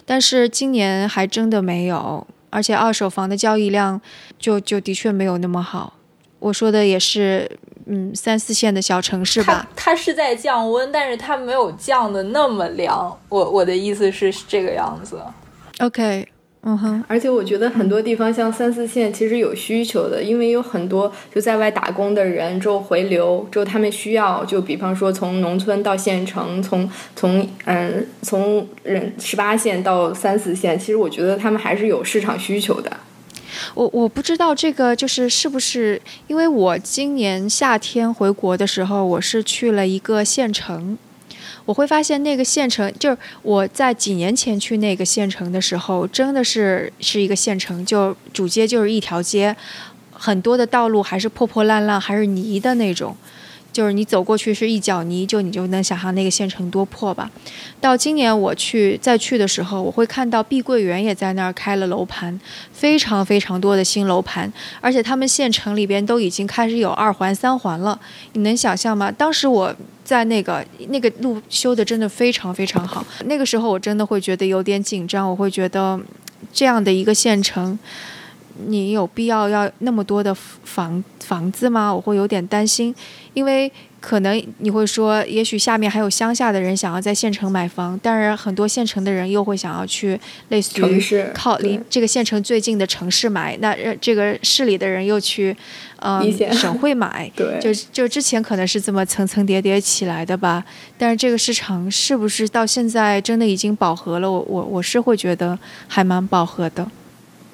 [0.06, 4.00] 但是今年还真的没有，而且二手房的交易量
[4.38, 5.94] 就就的确没有那么好。
[6.38, 7.50] 我说的也是，
[7.86, 9.66] 嗯，三四线的小城市吧。
[9.74, 13.18] 它是在降温，但是它没有降的那么凉。
[13.28, 15.20] 我我的意思是这个样子。
[15.80, 16.28] OK。
[16.66, 32.90] 嗯哼，而且我觉得很多地方像三四线其实有需求的，因为有很多就在外打工的人之后回流之后，他们需要就比方说从农村到县城，从从嗯从人十八线到三四线，其实我觉得他们还是有市场需求的。
[33.74, 40.96] 我我不知道这个就是是不是，因为我今年夏天回国的时候，我是去了一个县城。
[41.64, 49.56] 我会发现那个县城，就是我在几年前去那个县城的时候，真的是是一个县城，就主街就是一条街，
[50.12, 53.16] 很多的道路还是破破烂烂，还是泥的那种。
[53.72, 57.28] 就是你走过去是一脚泥，就你就能想象那个县城多破吧。
[57.80, 62.38] 到今年我去再去的时候，我会看到碧桂园也在那儿开了楼盘，
[62.72, 67.98] 非常非常多的新楼盘，而且他们县城里边都已经开始有二环、三环了。
[68.34, 69.10] 你能想象吗？
[69.10, 69.74] 当时我
[70.04, 75.98] 在那个那个路修的真的非常非常好，那个时候我真的会觉得有点紧张，我会觉得
[76.52, 77.78] 这样的一个县城。
[78.66, 81.94] 你有必要要那么多的房房子吗？
[81.94, 82.94] 我会有点担心，
[83.34, 83.70] 因为。
[84.04, 95.56] 可能你会说，也许下面还有乡下的人想要在县城买房，但是很多县城的人又会想要去类似于靠离这个县城最近的城市买，那这个市里的人又去，
[96.00, 100.62] 呃，省会买， 对，就就之前可能是这么层层叠叠起来的吧，
[100.98, 104.30] 但是这个市场是不是到现在真的已经饱和了？
[104.30, 106.86] 我我我是会觉得还蛮饱和的。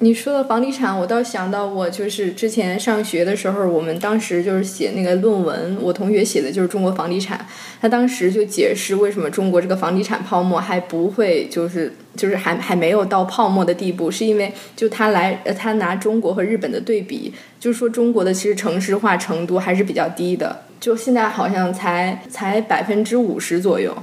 [0.03, 7.45] 你说的房地产，我倒想到我就是之前上学的时候，我们当时就是写那个论文，我同学写的就是中国房地产，
[7.79, 23.95] 他当时就解释为什么中国这个房地产泡沫还不会就是就是还还没有到泡沫的地步，是因为就他来他拿中国和日本的对比，就是说中国的其实城市化程度还是比较低的，就现在好像才才百分之五十左右，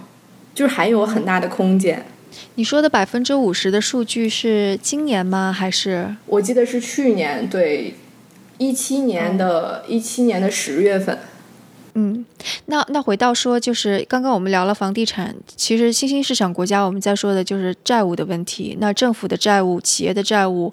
[0.55, 2.07] 就是还有很大的空间。
[2.57, 5.53] 你说的百分之五十的数据是今年吗？
[5.53, 7.95] 还是我记得是去年，对，
[8.59, 11.19] 一七年的一七年的十月份。
[11.95, 12.25] 嗯，
[12.67, 18.77] 那那回到说，就是刚刚我们聊了房地产，其实新兴市场国家我们在说的就是债务的问题。
[18.79, 20.73] 那政府的债务、企业的债务，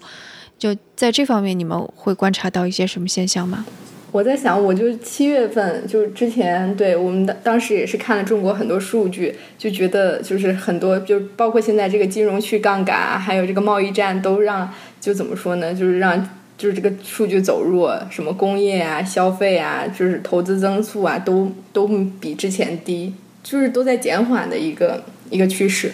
[0.56, 3.66] 就在这方面，你们会观察到一些什么现象吗？
[4.12, 15.74] 我在想，我就七月份，就之前对我们的当时也是看了中国很多数据，就觉得就是很多，就包括现在这个金融去杠杆，还有这个贸易战，都让就怎么说呢？
[15.74, 16.18] 就是让
[16.56, 21.86] 就是这个数据走弱，什么工业啊、消费啊，就是投资增速啊，都都
[22.18, 25.92] 比之前低，就是都在减缓的一个一个趋势。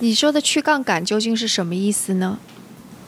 [0.00, 2.38] 你说的去杠杆究竟是什么意思呢？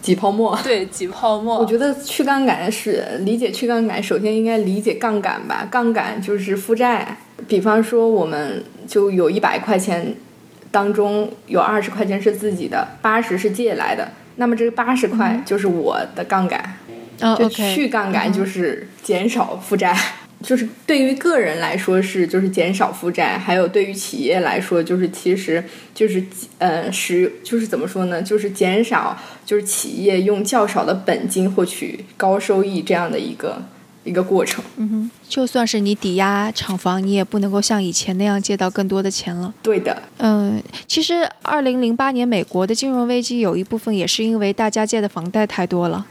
[0.03, 1.59] 挤泡沫， 对，挤泡沫。
[1.59, 5.67] 我觉得去杠杆是理解去杠杆，首先应该理解杠杆吧。
[5.71, 7.17] 杠杆就是负债。
[7.49, 10.15] 比方说，我们就有一百块钱，
[10.71, 14.13] 当中有二十块钱是自己的，八十是借来的。
[14.37, 16.77] 那么这个八十块就是我的杠杆。
[17.39, 19.97] 就去杠杆就是减少负债。
[20.43, 25.63] 就是对于个人来说是就是减少负债，还有对于企业来说就是其实
[25.95, 26.23] 就是
[26.59, 28.21] 呃使就是怎么说呢？
[28.21, 33.63] 就是减少就是企业用较少的本金获取高收益这样的一个
[34.05, 34.65] 一个过程。
[34.77, 39.55] 嗯哼，就算是你抵押厂房，你也不能够像以前那样借到更多的钱了。
[39.63, 40.03] 对的。
[40.19, 46.07] 嗯，其实二零零八年美国的金融危机有一部分也是因为大家借的房贷太多了，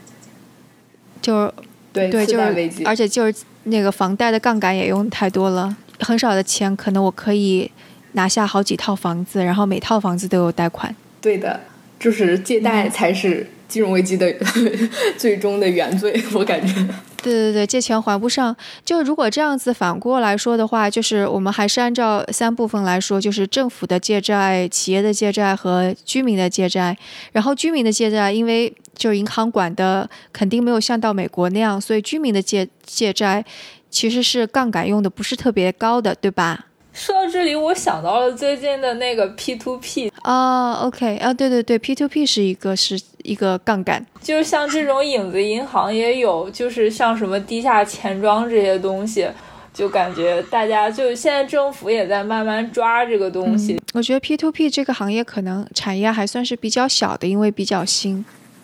[1.20, 1.52] 就是
[1.92, 3.34] 对对就是而且就是。
[3.64, 7.70] 那个房贷的杠杆也用太多了，很少的钱，可能我可以
[8.12, 10.94] 拿下好几套房子，然后每套房子都有贷款。
[11.20, 11.60] 对的，
[11.98, 14.34] 就是借贷才是金融危机的
[15.16, 16.74] 最终的原罪， 我感觉。
[17.22, 26.98] 对对对，借钱还不上，就如果这样子反过来说的话，就是我们还是按照三部分来说，就是政府的借债、企业的借债和居民的借债。
[27.30, 33.44] 然后居民的借债，因为就是银行管的肯定没有像到美国那样，所以居民的借借债
[33.90, 36.66] 其实是杠杆用的不是特别高的，对吧？
[36.92, 49.26] 说到这里，我想到了最近的那个 P to P 啊，OK 啊，对对对，P to P 是一个是一个杠杆，就是像这种影子银行也有，就是像什么地下钱庄这些东西，
[49.72, 53.80] 就感觉大家就现在政府也在慢慢抓这个东西。
[53.94, 58.22] 我觉得 P to P 这个行业可能产业还算是比较小的，因为比较新。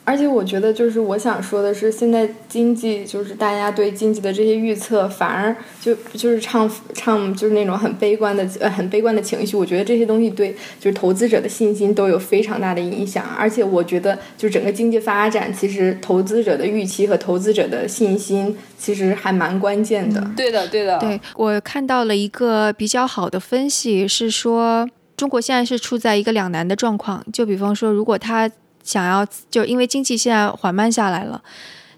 [0.09, 9.55] 而且我觉得，就是我想说的是，现在经济就是大家对经济的这些预测，反而就就是唱唱就是那种很悲观的呃很悲观的情绪。
[9.55, 13.23] 我觉得这些东西对就是投资者的信心都有非常大的影响。
[13.37, 20.27] 而且我觉得，就整个经济发展，其实投资者的预期和投资者的信心其实还蛮关键的。
[20.35, 20.99] 对的，对的。
[21.01, 27.23] 对我看到了一个比较好的分析，是说中国现在是处在一个两难的状况。
[27.31, 28.51] 就比方说，如果他
[28.89, 31.43] 想要就因为经济现在缓慢下来了，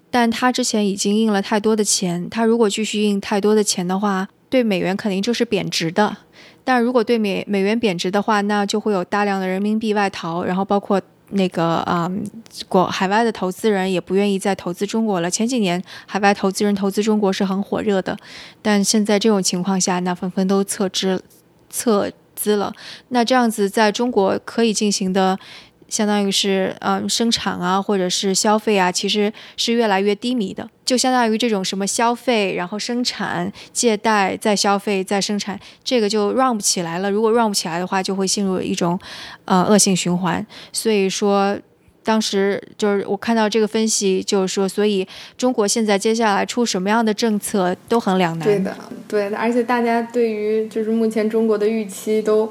[0.09, 6.17] 但他之前已经印了太多的钱，他如果继续印太多的钱的话，对美元肯定就是贬值的。
[6.65, 12.11] 但如果对美美元贬值的话，那就会有大量的人民币外逃，然后包括那个啊
[12.67, 15.31] 国海外的投资人也不愿意再投资中国了。
[15.31, 18.17] 前几年海外投资人投资中国是很火热的，
[18.61, 21.23] 但现在这种情况下，那纷纷都撤资
[21.69, 22.73] 撤资了。
[23.07, 25.39] 那这样子在中国可以进行的。
[25.91, 30.67] 相当于是，嗯，生产啊，或者是消费啊，其实是越来越低迷的。
[30.85, 37.11] 就相当于这种什么消费，然后生产、借贷、再消费、再生产，这个就 run 不起来了。
[37.11, 38.97] 如果 run 不起来的话，就会进入一种，
[39.43, 40.45] 呃，恶性循环。
[40.71, 41.57] 所以说，
[42.05, 45.05] 当时就是我看到这个分析，就是说，所以
[45.37, 48.47] 中国现在接下来出什么样的政策都很两难。
[48.47, 48.77] 对的，
[49.09, 52.49] 对的，而且大家对于就是目前中国的预期都。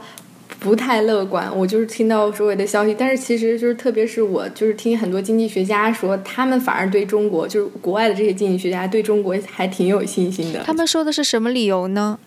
[0.60, 1.50] 不太乐观。
[1.56, 10.62] 我就是听到周围的消息，但是其实就是特别是我就是听很多经济学家说，他们反而对中国就是国外的这些经济学家对中国还挺有信心的。
[10.64, 12.18] 他们说的是什么理由呢？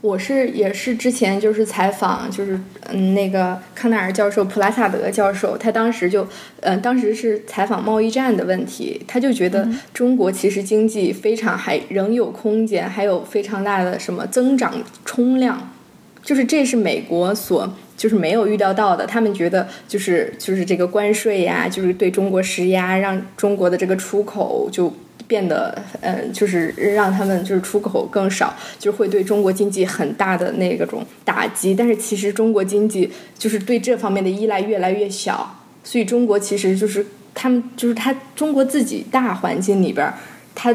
[0.00, 2.60] 我是也是之前就是采访，就是
[2.90, 6.28] 嗯那个康奈尔教授、普拉萨德教授，他当时就
[6.60, 14.74] 嗯当时是采访贸易战的问题，他就觉得中国其实经济非常还仍有空间，还有非常大的什么增长
[15.06, 15.70] 冲量，
[16.24, 24.92] 就是这是美国所就是没有预料到的，他们觉得就是就是这个关税呀，就是对中国施压，让中国的这个出口就。
[25.26, 31.74] 变得，嗯，就是让他们就是出口更少，就会对中国经济很大的那个种打击。
[31.74, 40.12] 但是其实中国经济就是对这方面的依赖越来越小，所以中国其实就是他们就是他中国自己大环境里边，儿，
[40.54, 40.74] 他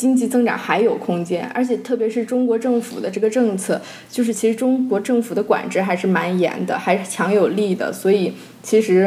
[0.00, 1.46] 经济增长还有空间。
[1.54, 3.80] 而且特别是中国政府的这个政策，
[4.10, 7.92] 就是其实中国政府的管制还是蛮严的，还是强有力的。
[7.92, 8.32] 所以
[8.62, 9.00] 其实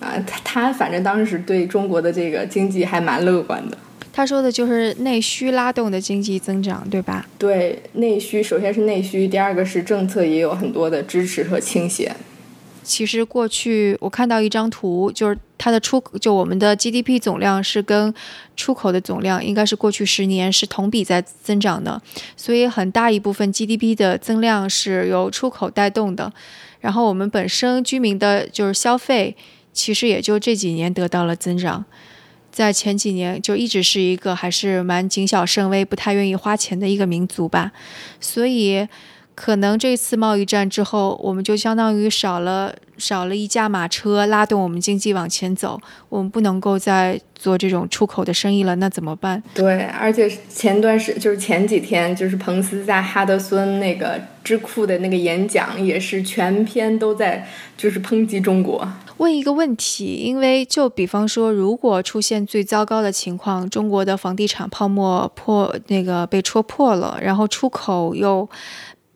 [0.00, 3.76] 啊，他他反正当时对中国的这个经济还蛮乐观的。
[4.12, 7.26] 他说的就是内需拉动的经济增长，对吧？
[7.38, 12.10] 对，内需首先是内需，第二个是政策也有很多的支持和倾斜。
[12.90, 18.12] 其实过去我看到一张图，就是它的出口就我们的 GDP 总量是跟
[18.56, 22.02] 出口的总量应该是过去十年是同比在增长的，
[22.36, 26.32] 所以很大一部分 GDP 的增量是由出口带动的。
[26.80, 29.36] 然后我们本身居民的就是消费，
[29.72, 31.84] 其实也就这几年得到了增长。
[32.50, 37.70] 在前几年就一直是一个还是蛮谨小慎微、不太愿意花钱的一个民族吧，
[38.18, 38.88] 所以
[39.40, 45.80] 可能这次贸易战之后，我们就相当于少了少了一架马车拉动我们经济往前走，
[46.10, 49.42] 我们不能够再做这种出口的生意了，那怎么办？
[49.54, 58.86] 对，而且前段时就是前几天，就是彭斯在哈德森那个智库的那个演讲，也是全篇都在就是抨击中国。
[59.16, 68.48] 问一个问题，因为就比方说，如果出现最糟糕的情况，中国的房地产泡沫破那个被戳破了，然后出口又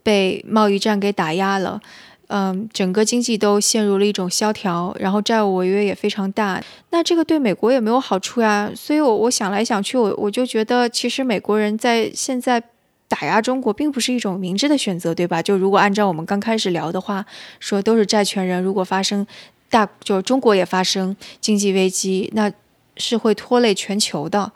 [0.04, 1.80] 被贸易战给打压了，
[2.28, 8.70] 嗯，整个经济都陷入了一种萧条，然后债务违约也非常大，那这个对美国也没有好处呀。
[8.76, 12.62] 所以，我我想来想去，我我就觉得，其实美国人在现在
[13.08, 15.42] 打压中国，并不是一种明智的选择，对吧？
[15.42, 17.26] 就如果按照我们刚开始聊的话，
[17.58, 19.26] 说都是债权人，如果发生。
[19.70, 22.52] 大就中国也发生经济危机，那
[22.96, 24.52] 是会拖累全球的，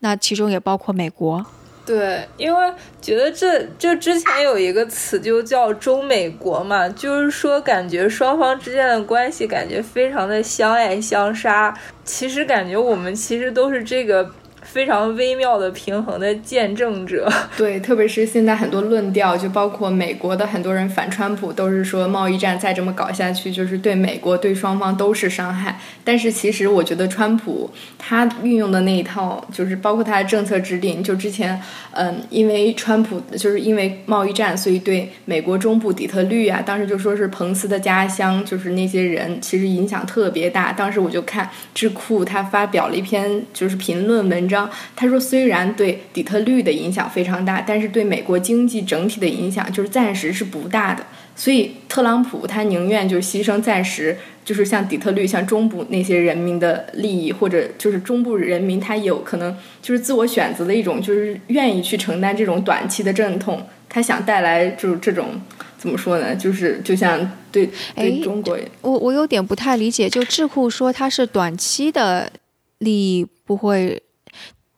[0.00, 1.46] 那其中也包括美国。
[1.90, 11.76] 对，因为觉得这就之前有一个词就叫中美国嘛，就是说感觉双方之间的关系感觉非常的相爱相杀。
[12.04, 14.30] 其实感觉我们其实都是这个。
[14.72, 25.80] 非常微妙的平衡的见证者， 对，特别是现在很多论调，就包括美国的很多人反川普，都是说贸易战再这么搞下去，就是对美国对双方都是伤害。
[26.04, 27.68] 但是其实我觉得川普
[27.98, 31.60] 他运用的那一套，就是包括他的政策制定，就之前，
[31.90, 40.72] 嗯，因为川普就是因为贸易战，所以对美国中部底特律啊，当时就说是彭斯的家乡，就是那些人其实影响特别大。
[40.72, 44.59] 当时我就看智库他发表了一篇就是评论文章。
[44.96, 51.06] 他说，虽然对底特律的影响非常大，但是对美国经济整体的影响就是暂时是不大的。
[51.36, 63.66] 所以特朗普他宁愿就牺牲暂时，就是像底特律、像中部那些人民的利益，或者就是中部人民他有可能就是自我选择的一种，就是愿意去承担这种短期的阵痛。
[63.88, 65.40] 他想带来就是这种
[65.78, 66.36] 怎么说呢？
[66.36, 67.18] 就是就像
[67.50, 70.10] 对对中国，我我有点不太理解。
[70.10, 72.30] 就智库说他是短期的
[72.78, 74.02] 利益不会。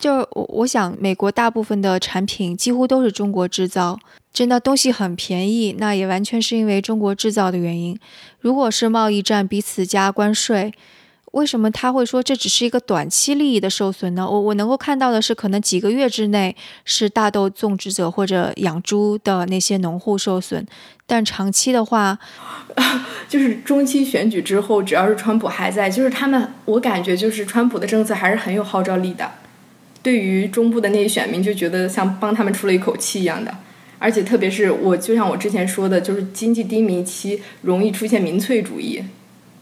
[0.03, 3.97] 就我我想，美国大部分的产品几乎都是中国制造，
[4.33, 7.97] 真的东西很便宜，那也完全是因为中国制造的原因。
[8.41, 10.73] 如果是贸易战彼此加关税，
[11.31, 14.29] 为什么他会说这只是一个短期利益的受损呢？
[14.29, 20.67] 我我能够看到的是，可能几个月之内是大豆种植者或者养猪的那些农户受损，
[21.07, 22.19] 但长期的话，
[23.29, 29.31] 就是中期选举之后，只要是川普还在，就是他们，我感觉就是川普的政策还是很有号召力的。
[30.03, 33.55] 对于中部的那些选民，就觉得像帮他们出了一口气一样的，
[33.97, 39.01] 而且特别是我，就像我之前说的，就是经济低迷期容易出现民粹主义，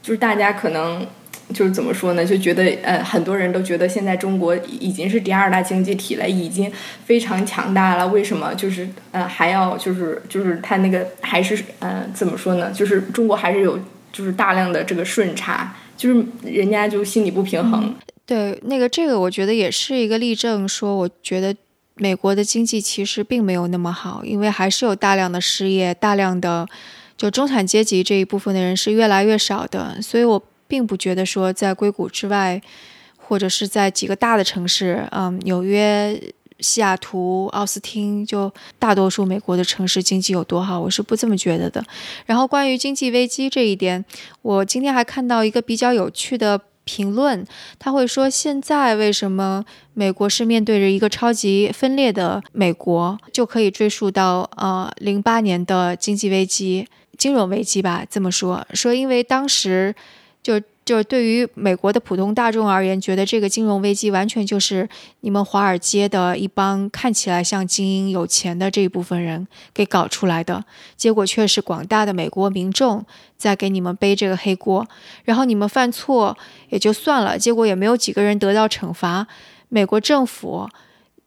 [0.02, 1.06] 就是大家可能
[1.54, 6.68] 就是怎么说呢，就觉得呃，很多人都觉得现在中国已经是第二大经济体了，已经
[7.04, 13.78] 非常强大了，为什么就是呃还要就是就是他那个还是呃怎么说呢，就是中国还是有
[14.12, 17.94] 就是大量的这个顺差，就是人家就心里不平衡。
[18.24, 21.54] 对，那个这个我觉得也是一个例证，说我觉得
[21.96, 26.66] 美国的经济其实并没有那么好，因为还是有大量的失业，大量的
[27.16, 32.62] 就中产阶级这一部分的人是越来越少的，所以我并不觉得说在硅谷之外，
[33.18, 36.18] 或者是在几个大的城市，嗯，纽约、
[36.60, 41.84] 西雅图、奥斯汀，就大多数美国的城市经济有多好，我是不这么觉得的。
[42.24, 44.04] 然后关于经济危机这一点，
[44.42, 46.60] 我今天还看到一个比较有趣的。
[46.92, 47.46] 评论
[47.78, 49.64] 他会说，现在为什么
[49.94, 56.86] 美国是面对着一个超级分裂的美国，就可以追溯到呃零八年的经济危机、
[57.16, 58.04] 金融危机吧？
[58.10, 59.94] 这么说，说因为当时
[60.42, 60.60] 就。
[60.84, 64.88] 就是对于美国的普通大众而言，觉得这个金融危机完全就是
[65.20, 70.64] 你们华尔街的一帮看起来像精英、有钱的这一部分人给搞出来的，
[70.96, 73.04] 结果却是广大的美国民众
[73.36, 74.86] 在给你们背这个黑锅。
[75.24, 76.36] 然后你们犯错
[76.70, 79.26] 也就算了，结果也没有几个人得到惩罚，
[79.68, 80.68] 美国政府。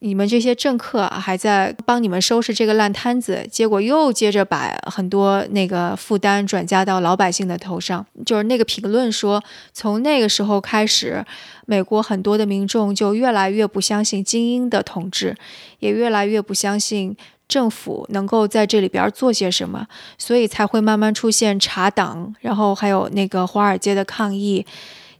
[0.05, 8.05] 你们这些政客还在帮你们收拾这个烂摊子，结果又接着把很多那个负担转嫁到老百姓的头上。
[8.23, 9.43] 就是那个评论说，
[9.73, 11.25] 从那个时候开始，
[11.65, 15.35] 美国很多的民众就越来越不相信精英的统治，
[15.79, 19.87] 也越来越不相信政府能够在这里边做些什么，
[20.19, 24.63] 所以才会慢慢出现查党，然后还有那个华尔街的抗议。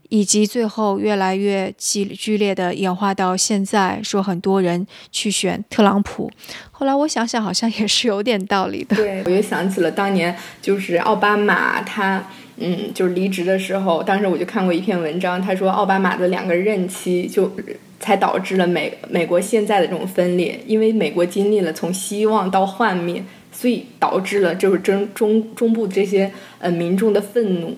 [0.10, 6.32] 以及最后越来越激剧烈的演化到现在，说很多人去选特朗普。
[6.72, 8.96] 后来我想想，好像也是有点道理的。
[8.96, 12.28] 对，我又想起了当年就是奥巴马，他
[12.58, 17.52] 嗯，就是离职的时候，当时我就看过一篇文章，他说奥巴马的两个任期就
[18.00, 27.76] 才导致了美美国现在的这种分裂，因为美国经历了从希望到幻灭，所以导致了就是中中中部这些呃民众的愤怒。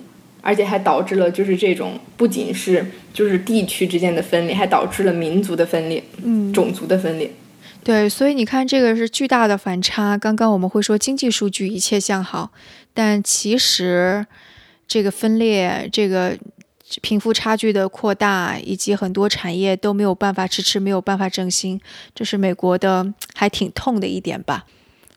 [0.48, 2.82] 而且还导致了，就是这种不仅是
[3.12, 7.30] 就是地区之间的分裂，还导致了民族的分裂，嗯，种族的分裂。
[7.84, 10.16] 对，所以你看，这个是巨大的反差。
[10.16, 12.50] 刚刚我们会说经济数据一切向好，
[12.94, 14.24] 但其实
[14.86, 16.34] 这个分裂、这个
[17.02, 21.78] 贫富差距的扩大，以及很多产业都没有办法迟迟，没有办法振兴，
[22.14, 24.64] 这是美国的还挺痛的一点吧。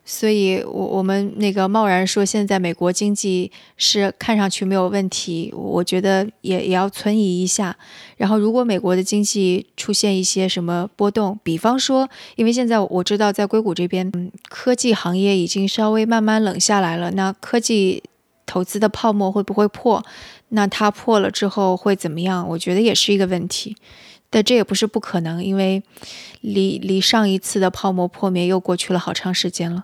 [0.04, 7.78] 所以，我我们那个贸然说现在美国经济是看上去没有问题，我觉得也也要存疑一下。
[8.18, 18.04] 然后，如果美国的经济出现一些什么波动，比方说，因为现在我知道在硅谷这边，嗯，科技行业已经稍微慢慢冷下来了，那科技
[18.46, 20.04] 投资的泡沫会不会破？
[20.50, 22.46] 那它破了之后会怎么样？
[22.50, 23.78] 我觉得也是一个问题。
[24.32, 25.84] 但这也不是不可能，因为
[26.40, 29.84] 离离上一次的泡沫破灭又过去了好长时间了。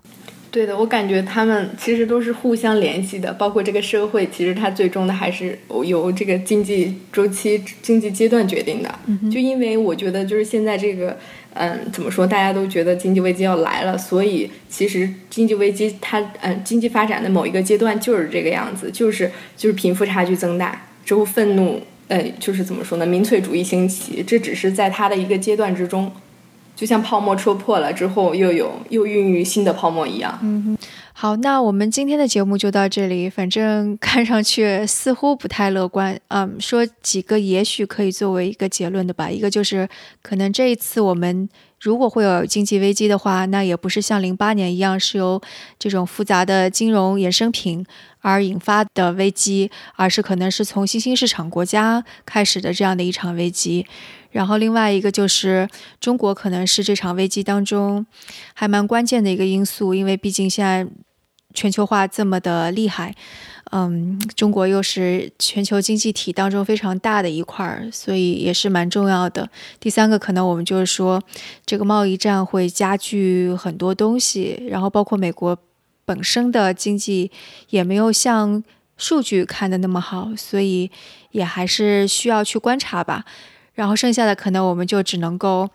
[0.50, 9.00] 对的，我感觉他们其实都是互相联系的，包括这个社会，其实它最终的还是由这个经济周期、经济阶段决定的。
[9.30, 11.16] 就因为我觉得，就是现在这个，
[11.54, 21.82] 嗯，怎么说，大家都觉得经济危机要来了，所以其实经济危机它，嗯，经济发展的某一个阶段就是这个样子，就是就是贫富差距增大之后，愤怒。
[22.08, 23.06] 呃，就是怎么说呢？
[23.06, 26.12] 民粹主义兴起，这只是在它的一个阶段之中，
[26.78, 30.38] 就像泡沫戳破了之后，又有又孕育新的泡沫一样。
[30.44, 30.78] 嗯，
[31.12, 33.28] 好，那我们今天的节目就到这里。
[33.28, 36.18] 反正看上去似乎不太乐观。
[36.28, 39.28] 嗯，说几个也许可以作为一个结论的吧。
[39.28, 39.90] 一个就是，
[40.22, 41.50] 可能这一次我们
[41.82, 45.42] 如果会有经济危机的话，那也不是像零八年一样是由
[45.80, 47.84] 这种复杂的金融衍生品。
[48.22, 53.86] 而引发的危机，而是可能是从新兴市场国家开始的这样的一场危机。
[54.38, 55.68] 然后另外一个就是
[56.00, 58.06] 中国可能是这场危机当中
[58.54, 60.88] 还蛮关键的一个因素，因为毕竟现在
[61.56, 63.16] 全球化这么的厉害，
[63.72, 69.50] 嗯，中国又是全球经济体当中非常大的一块儿，所以也是蛮重要的。
[69.80, 71.20] 第三个可能我们就是说，
[71.66, 75.58] 这个贸易战会加剧很多东西，然后包括美国。
[76.08, 77.30] 本身的经济
[77.70, 78.64] 也没有像
[78.96, 80.90] 数据看的那么好，所以
[81.32, 83.26] 也还是需要去观察吧。
[83.78, 85.70] 然后剩下的可能我们就只能够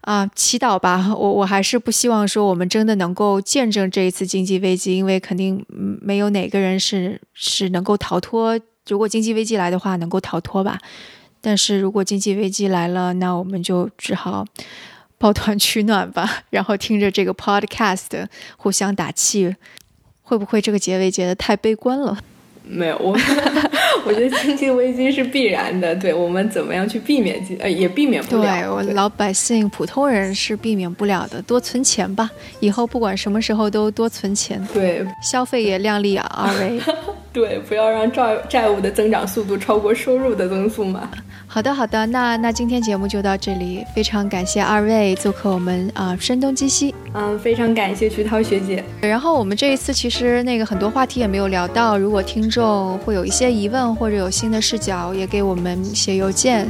[0.00, 1.14] 啊祈祷吧。
[1.14, 5.62] 我我还是不希望说我们真的能够见证这一次经济危机，因为肯定
[6.00, 8.58] 没有哪个人是是能够逃脱。
[8.88, 10.78] 如果经济危机来的话，能够逃脱吧。
[11.42, 14.44] 但是如果经济危机来了，那我们就只好。
[15.18, 18.26] 抱团取暖吧，然后听着这个 podcast
[18.58, 19.56] 互相打气，
[20.20, 22.18] 会不会这个结尾结得太悲观了？
[22.68, 23.16] 没有，我
[24.04, 28.42] 我觉得经济危机是必然的，对我们怎么样去避免，呃，也避免不了。
[28.42, 34.60] 对我老百姓、普通人是避免不了的，多存钱吧，以后不管什么时候都多存钱。
[34.74, 36.80] 对，消费也量力而为。
[37.32, 41.10] 对，不要让债债务的增长速度超过收入的增速嘛。
[41.56, 46.94] 好的，好的，那那今天节目就到这里，非常感谢二位做客我们啊声东击西。
[47.14, 48.84] 嗯，非常感谢徐涛学姐。
[49.00, 56.68] 然后我们这一次其实那个很多话题也没有聊到，如果听众会有一些疑问或者有新的视角，也给我们写邮件，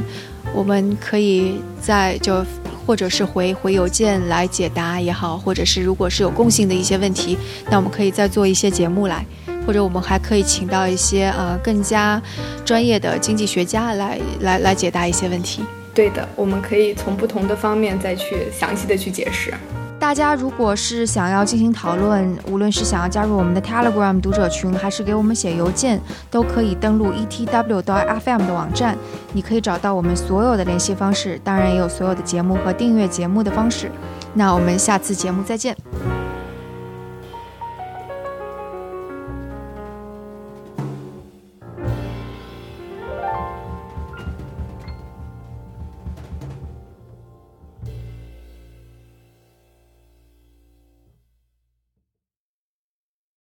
[0.55, 2.45] 我们可以在就
[2.85, 7.37] 或者是回回邮件来解答也好，或者是如果是有共性的一些问题，
[7.69, 9.25] 那我们可以再做一些节目来。
[9.67, 12.19] 或者我们还可以请到一些呃更加
[12.63, 15.61] 专业的经济学家来来来解答一些问题。
[15.93, 19.53] 对的，我们可以从不同的方面再去详细的去解释。
[19.99, 25.99] 大家如果是想要进行讨论，无论是想要加入我们的 Telegram 读者群，还是给我们写邮件，
[26.29, 28.95] 都可以登录 etw 到 FM 的网站，
[29.33, 33.91] 你可以找到我们所有的联系方式，当然也有所有的节目和订阅节目的方式。
[34.35, 35.75] 那我们下次节目再见。